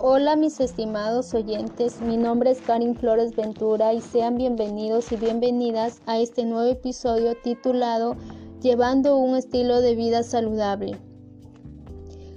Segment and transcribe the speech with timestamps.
[0.00, 6.00] Hola mis estimados oyentes, mi nombre es Karin Flores Ventura y sean bienvenidos y bienvenidas
[6.06, 8.14] a este nuevo episodio titulado
[8.62, 11.00] Llevando un estilo de vida saludable.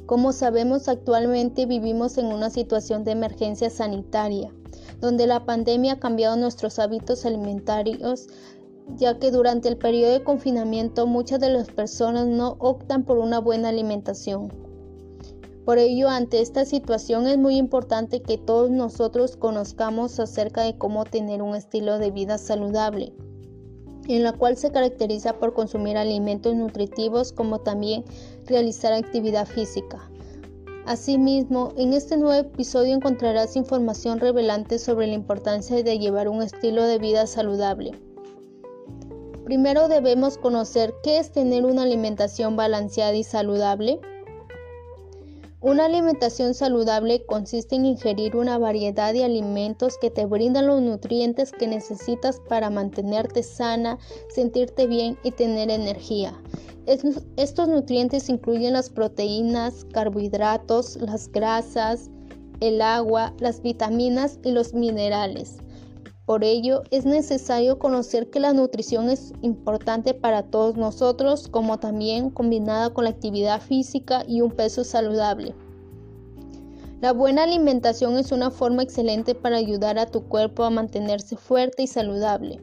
[0.07, 4.51] Como sabemos actualmente vivimos en una situación de emergencia sanitaria,
[4.99, 8.25] donde la pandemia ha cambiado nuestros hábitos alimentarios,
[8.95, 13.37] ya que durante el periodo de confinamiento muchas de las personas no optan por una
[13.37, 14.70] buena alimentación
[15.65, 21.05] por ello, ante esta situación es muy importante que todos nosotros conozcamos acerca de cómo
[21.05, 23.13] tener un estilo de vida saludable,
[24.07, 28.03] en la cual se caracteriza por consumir alimentos nutritivos como también
[28.47, 30.09] realizar actividad física.
[30.87, 36.83] Asimismo, en este nuevo episodio encontrarás información revelante sobre la importancia de llevar un estilo
[36.83, 37.91] de vida saludable.
[39.45, 43.99] Primero debemos conocer qué es tener una alimentación balanceada y saludable.
[45.63, 51.51] Una alimentación saludable consiste en ingerir una variedad de alimentos que te brindan los nutrientes
[51.51, 53.99] que necesitas para mantenerte sana,
[54.33, 56.33] sentirte bien y tener energía.
[57.37, 62.09] Estos nutrientes incluyen las proteínas, carbohidratos, las grasas,
[62.59, 65.57] el agua, las vitaminas y los minerales.
[66.31, 72.29] Por ello, es necesario conocer que la nutrición es importante para todos nosotros, como también
[72.29, 75.53] combinada con la actividad física y un peso saludable.
[77.01, 81.83] La buena alimentación es una forma excelente para ayudar a tu cuerpo a mantenerse fuerte
[81.83, 82.61] y saludable.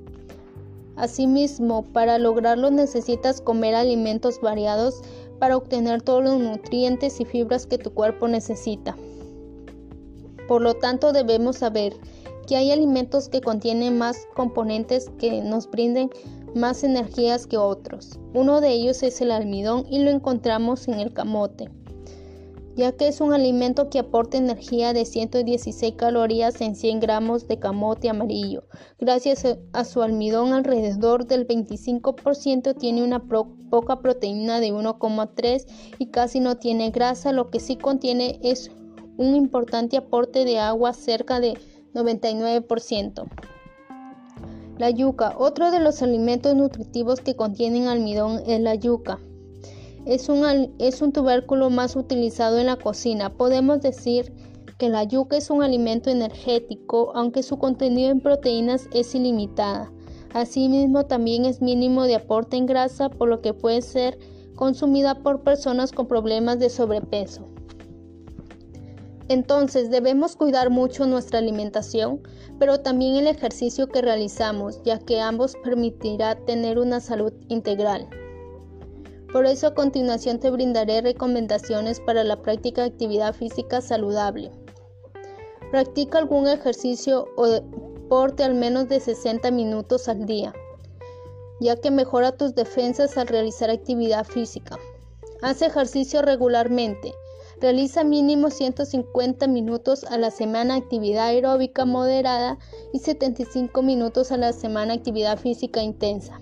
[0.96, 5.02] Asimismo, para lograrlo necesitas comer alimentos variados
[5.38, 8.96] para obtener todos los nutrientes y fibras que tu cuerpo necesita.
[10.46, 11.94] Por lo tanto, debemos saber
[12.48, 16.08] que hay alimentos que contienen más componentes que nos brinden
[16.54, 18.18] más energías que otros.
[18.32, 21.70] Uno de ellos es el almidón y lo encontramos en el camote,
[22.74, 27.58] ya que es un alimento que aporta energía de 116 calorías en 100 gramos de
[27.58, 28.64] camote amarillo.
[28.98, 29.44] Gracias
[29.74, 33.22] a su almidón alrededor del 25% tiene una
[33.68, 35.66] poca proteína de 1,3
[35.98, 38.70] y casi no tiene grasa, lo que sí contiene es
[39.18, 41.58] un importante aporte de agua cerca de
[41.94, 43.24] 99%.
[44.78, 45.34] La yuca.
[45.38, 49.18] Otro de los alimentos nutritivos que contienen almidón es la yuca.
[50.06, 53.30] Es un, es un tubérculo más utilizado en la cocina.
[53.30, 54.32] Podemos decir
[54.78, 59.90] que la yuca es un alimento energético, aunque su contenido en proteínas es ilimitada.
[60.32, 64.18] Asimismo, también es mínimo de aporte en grasa, por lo que puede ser
[64.54, 67.48] consumida por personas con problemas de sobrepeso.
[69.28, 72.22] Entonces debemos cuidar mucho nuestra alimentación,
[72.58, 78.08] pero también el ejercicio que realizamos, ya que ambos permitirá tener una salud integral.
[79.30, 84.50] Por eso a continuación te brindaré recomendaciones para la práctica de actividad física saludable.
[85.70, 90.54] Practica algún ejercicio o deporte al menos de 60 minutos al día,
[91.60, 94.78] ya que mejora tus defensas al realizar actividad física.
[95.42, 97.12] Haz ejercicio regularmente
[97.60, 102.56] Realiza mínimo 150 minutos a la semana actividad aeróbica moderada
[102.92, 106.40] y 75 minutos a la semana actividad física intensa.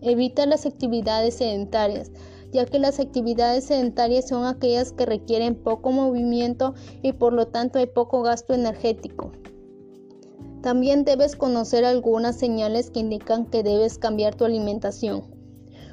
[0.00, 2.10] Evita las actividades sedentarias,
[2.50, 7.78] ya que las actividades sedentarias son aquellas que requieren poco movimiento y por lo tanto
[7.78, 9.32] hay poco gasto energético.
[10.62, 15.24] También debes conocer algunas señales que indican que debes cambiar tu alimentación.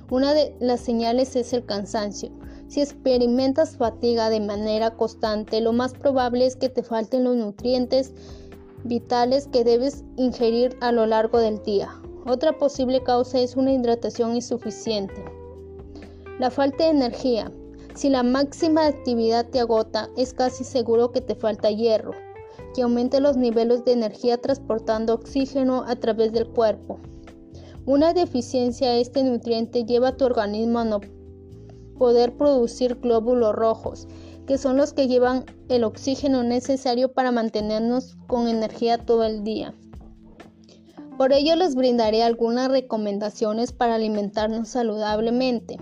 [0.09, 2.31] Una de las señales es el cansancio.
[2.75, 8.13] Si experimentas fatiga de manera constante, lo más probable es que te falten los nutrientes
[8.83, 11.89] vitales que debes ingerir a lo largo del día.
[12.27, 15.23] Otra posible causa es una hidratación insuficiente.
[16.37, 17.49] La falta de energía.
[17.93, 22.11] Si la máxima actividad te agota, es casi seguro que te falta hierro,
[22.73, 26.99] que aumente los niveles de energía transportando oxígeno a través del cuerpo.
[27.85, 30.99] Una deficiencia de este nutriente lleva a tu organismo a no
[31.97, 34.07] poder producir glóbulos rojos,
[34.47, 39.73] que son los que llevan el oxígeno necesario para mantenernos con energía todo el día.
[41.17, 45.77] Por ello les brindaré algunas recomendaciones para alimentarnos saludablemente.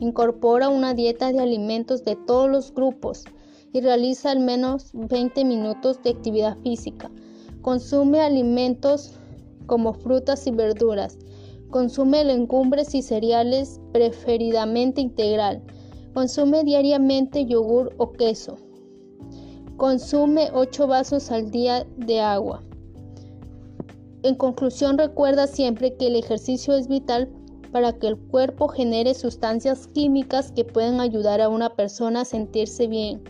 [0.00, 3.24] Incorpora una dieta de alimentos de todos los grupos
[3.72, 7.10] y realiza al menos 20 minutos de actividad física.
[7.60, 9.12] Consume alimentos
[9.66, 11.18] como frutas y verduras
[11.74, 15.60] Consume legumbres y cereales preferidamente integral.
[16.14, 18.54] Consume diariamente yogur o queso.
[19.76, 22.62] Consume 8 vasos al día de agua.
[24.22, 27.28] En conclusión, recuerda siempre que el ejercicio es vital
[27.72, 32.86] para que el cuerpo genere sustancias químicas que pueden ayudar a una persona a sentirse
[32.86, 33.20] bien.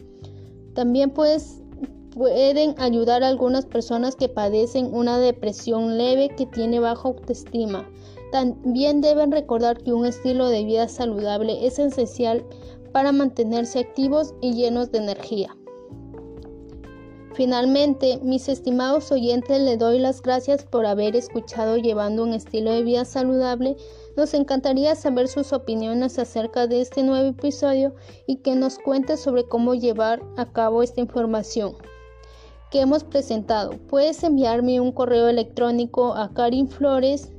[0.74, 7.88] También pueden ayudar a algunas personas que padecen una depresión leve que tiene baja autoestima.
[8.34, 12.44] También deben recordar que un estilo de vida saludable es esencial
[12.90, 15.56] para mantenerse activos y llenos de energía.
[17.34, 22.82] Finalmente, mis estimados oyentes, les doy las gracias por haber escuchado Llevando un estilo de
[22.82, 23.76] vida saludable.
[24.16, 27.94] Nos encantaría saber sus opiniones acerca de este nuevo episodio
[28.26, 31.76] y que nos cuente sobre cómo llevar a cabo esta información
[32.72, 33.78] que hemos presentado.
[33.88, 37.30] Puedes enviarme un correo electrónico a karinflores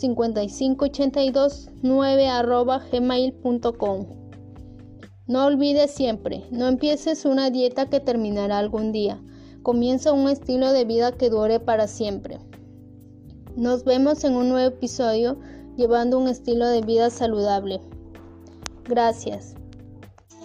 [0.00, 4.06] 55829 gmail.com.
[5.26, 9.22] No olvides siempre, no empieces una dieta que terminará algún día.
[9.62, 12.38] Comienza un estilo de vida que dure para siempre.
[13.56, 15.38] Nos vemos en un nuevo episodio
[15.76, 17.82] llevando un estilo de vida saludable.
[18.84, 19.57] Gracias.